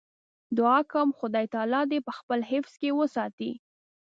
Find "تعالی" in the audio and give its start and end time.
1.53-1.81